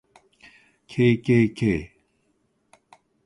[0.89, 1.61] kkk